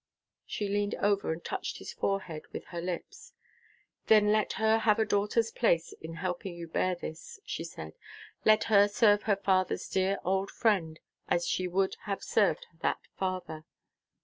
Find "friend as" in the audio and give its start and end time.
10.49-11.45